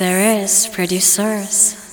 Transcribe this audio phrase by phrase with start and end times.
[0.00, 1.89] Seres Produções.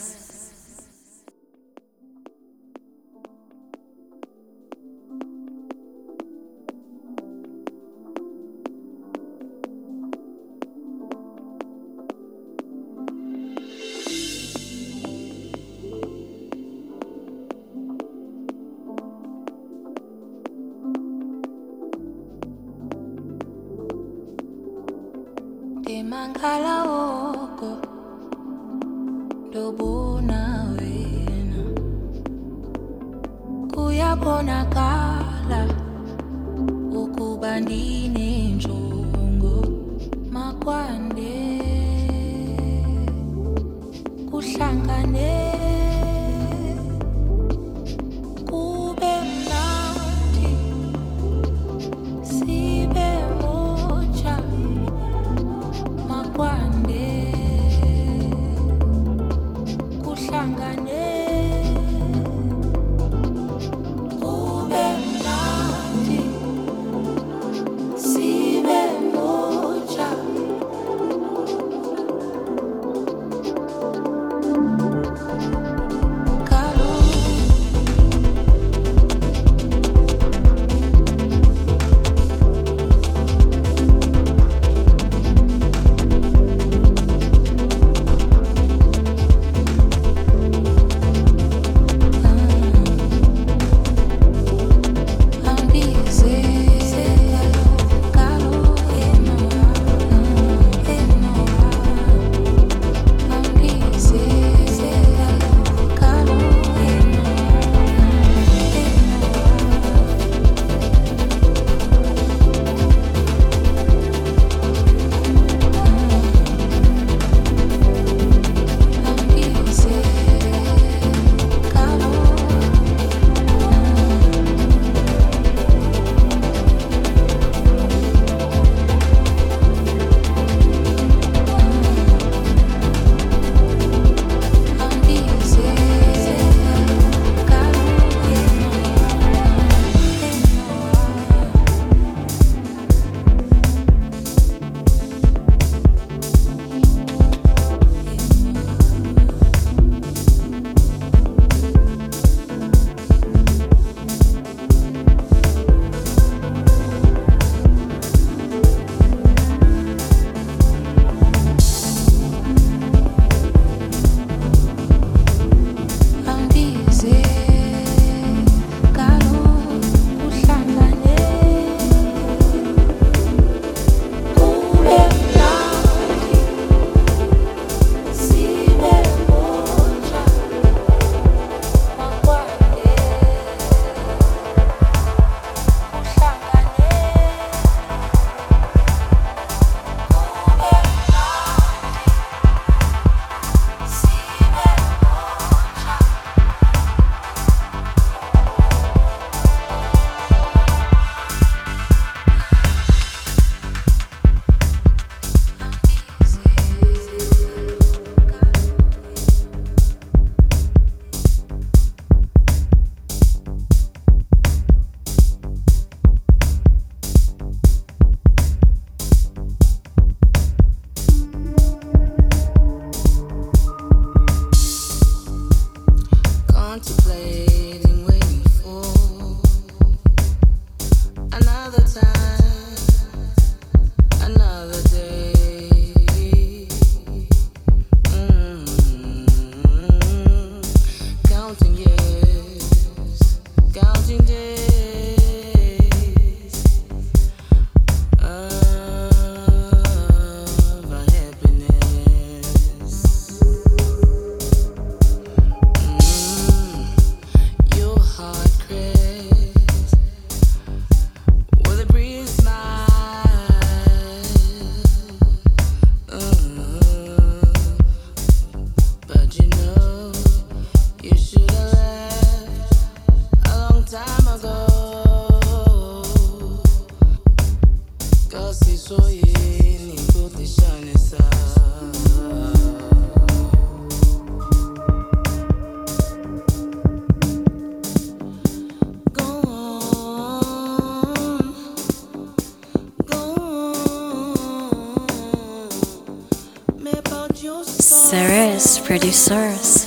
[298.07, 299.86] Seres Produções.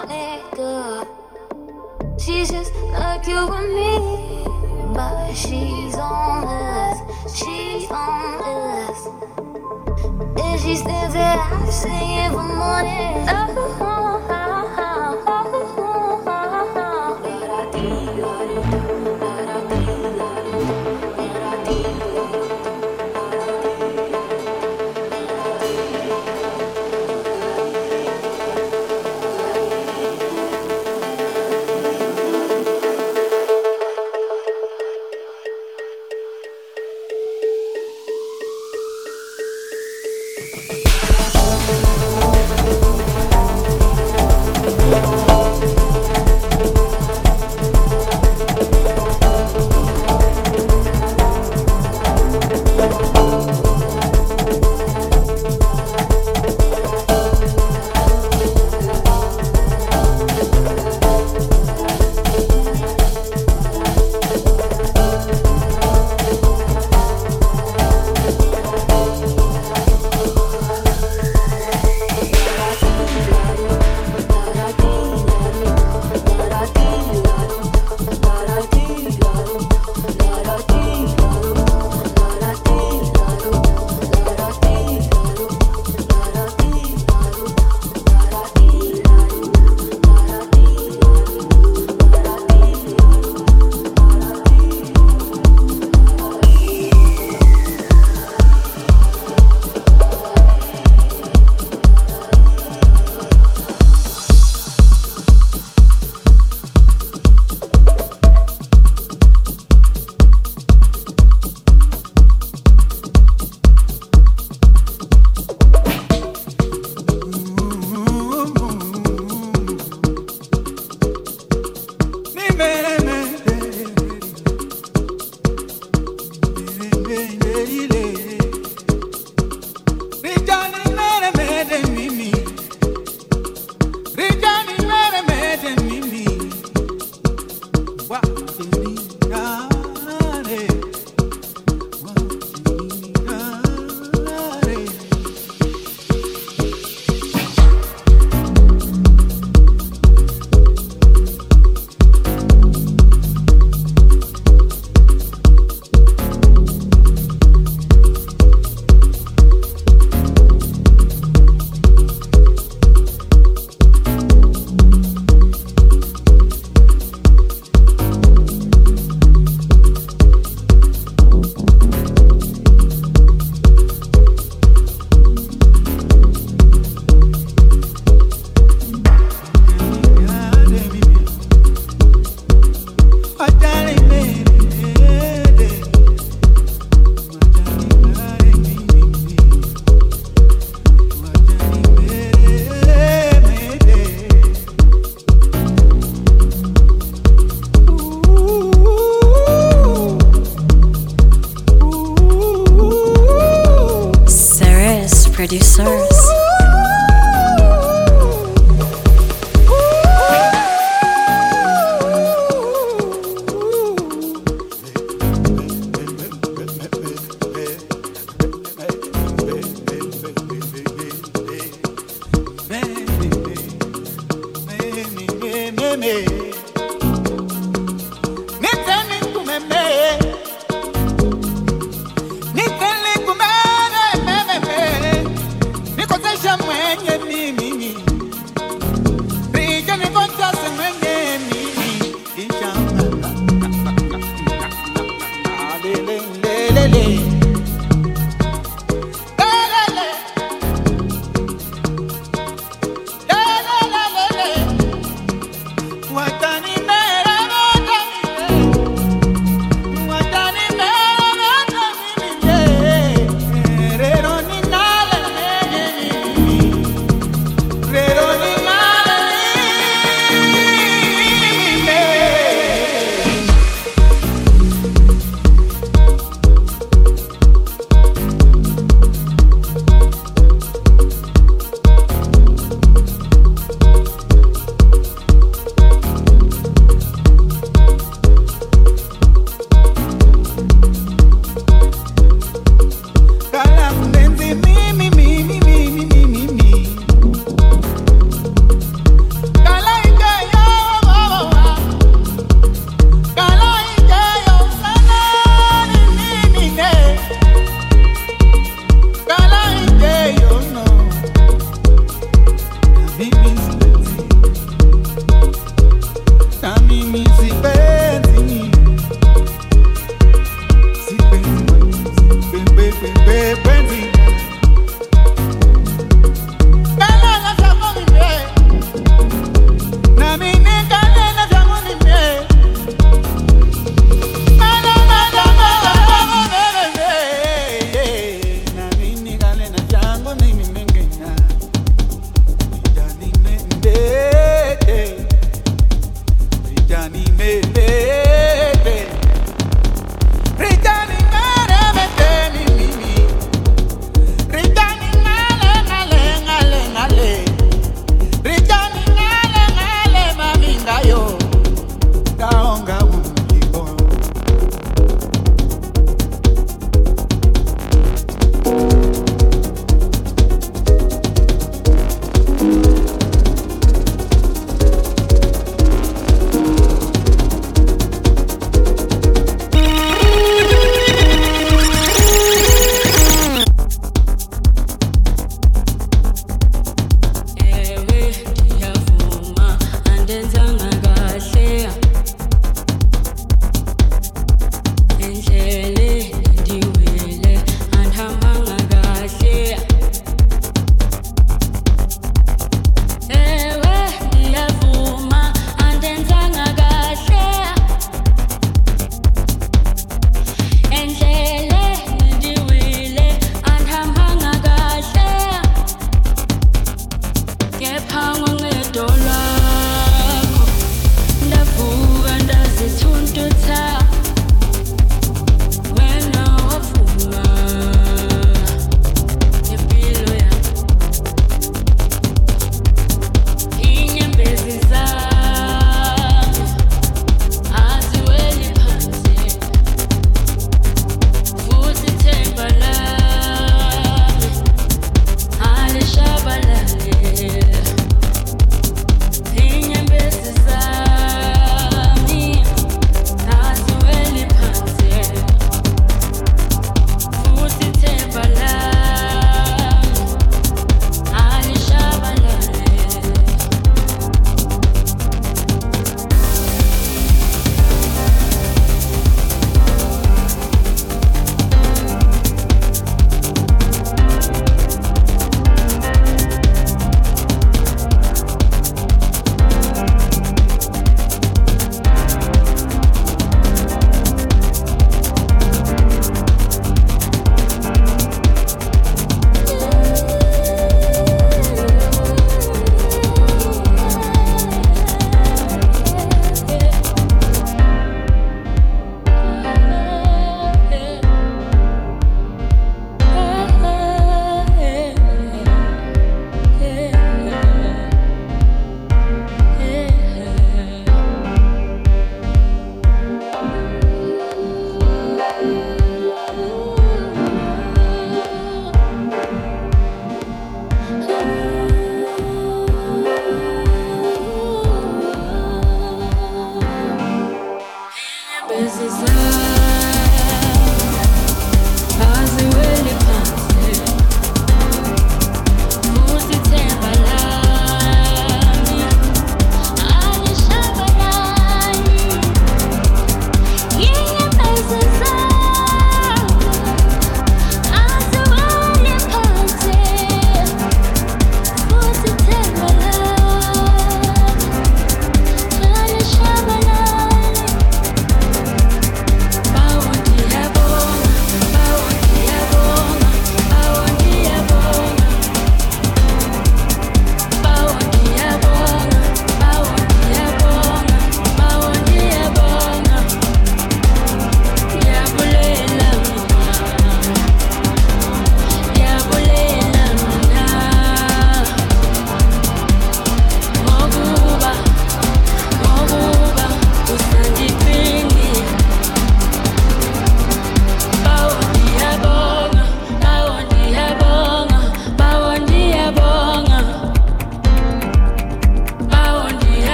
[0.00, 2.16] won't let go.
[2.18, 4.44] She's just like you and me,
[4.94, 7.36] but she's on us.
[7.36, 9.06] She's on us.
[10.40, 13.26] and she's there, I'll sing morning.
[13.28, 14.09] Oh.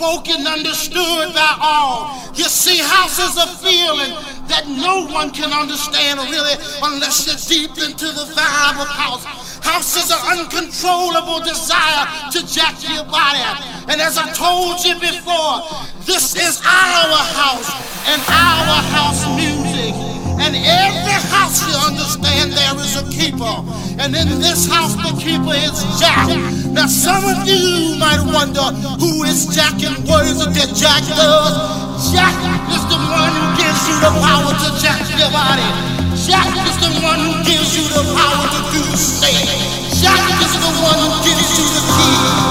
[0.00, 2.16] Spoken, understood by all.
[2.32, 4.16] You see, house is a feeling
[4.48, 9.28] that no one can understand really unless you're deep into the vibe of house.
[9.60, 13.44] House is an uncontrollable desire to jack your body.
[13.92, 15.68] And as I told you before,
[16.08, 17.68] this is our house
[18.08, 19.92] and our house music.
[20.40, 23.52] And every house you understand there is a keeper.
[24.00, 26.49] And in this house the keeper is Jack.
[26.80, 28.64] Now some of you might wonder
[28.96, 32.08] who is Jack and what is it that Jack does?
[32.08, 32.32] Jack
[32.72, 35.68] is the one who gives you the power to jack your body.
[36.16, 39.44] Jack is the one who gives you the power to do snake.
[40.00, 42.49] Jack is the one who gives you the key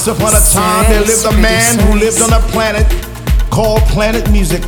[0.00, 2.86] Once upon a time, there lived a man who lived on a planet
[3.50, 4.62] called Planet Music.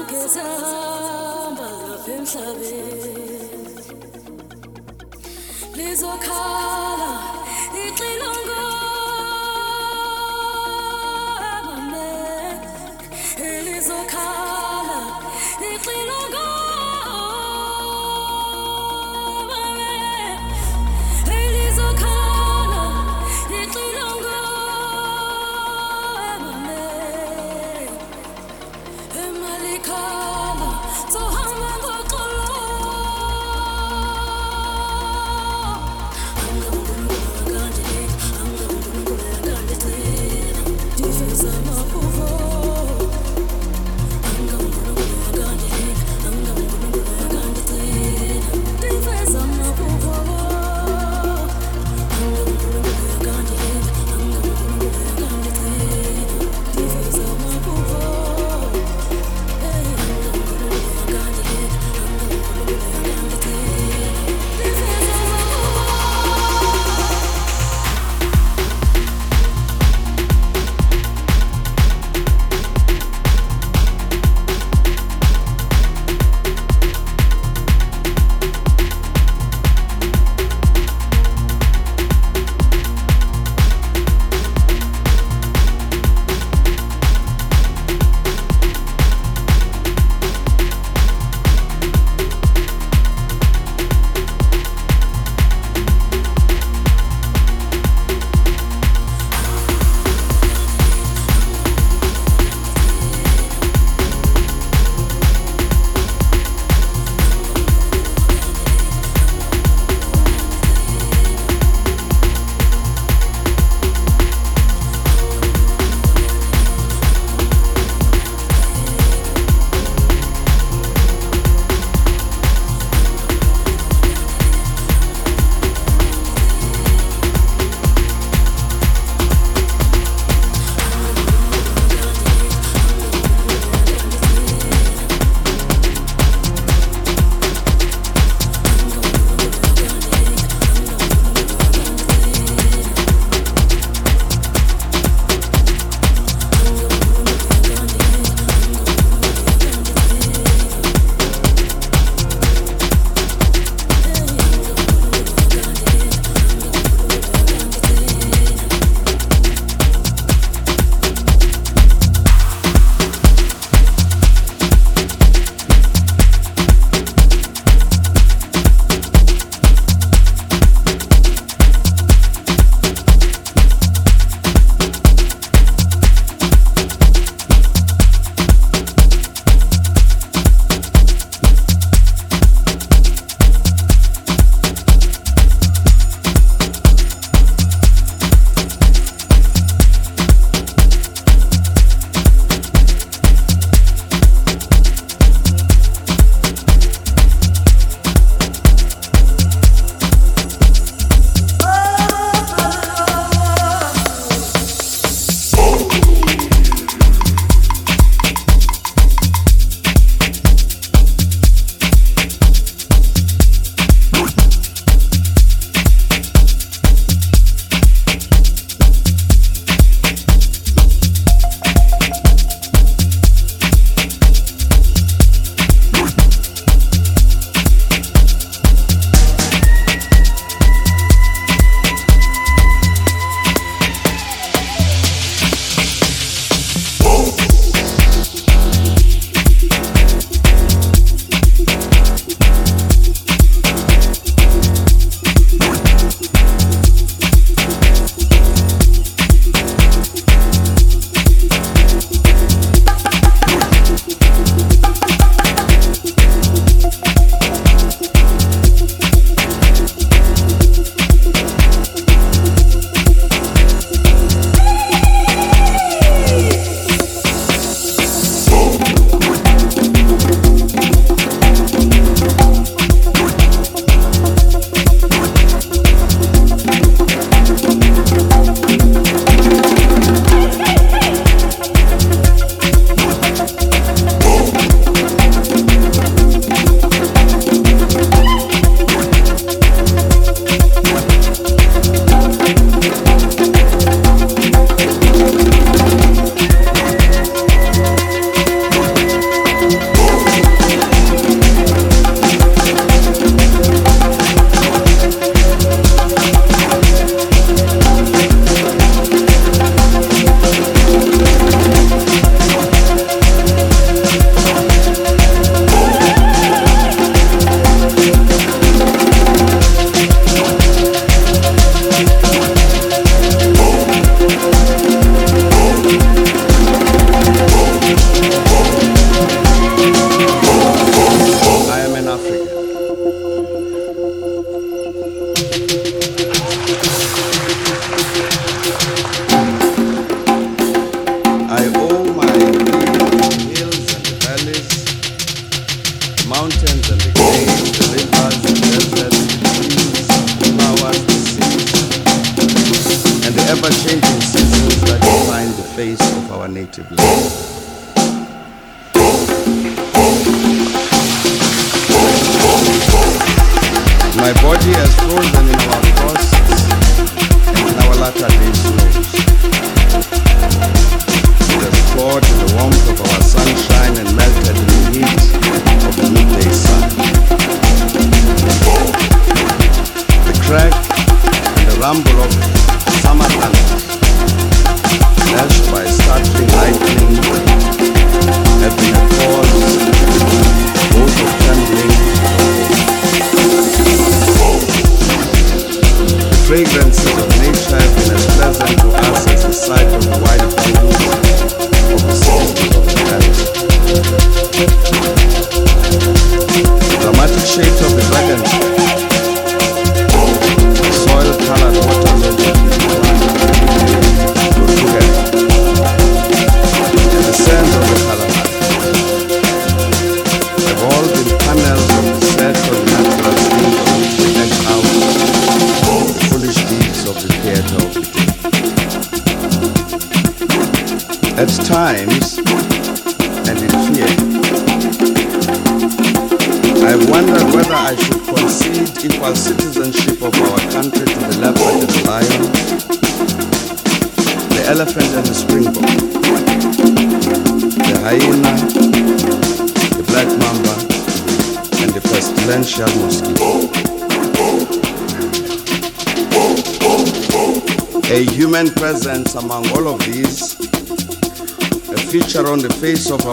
[0.00, 3.14] sonke sahamba lapha emhlabeni.
[5.76, 7.39] Lizokhala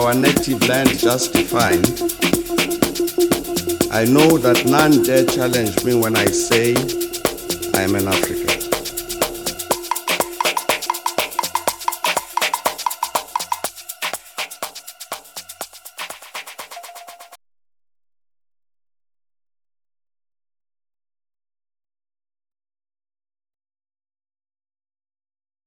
[0.08, 1.84] our native land just defined,
[3.92, 6.74] I know that none dare challenge me when I say
[7.74, 8.37] I am an African.